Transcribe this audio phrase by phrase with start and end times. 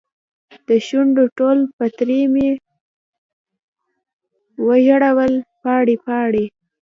[0.67, 2.49] دشونډو ټول پتري مې
[4.65, 6.45] ورژول پاڼې، پاڼې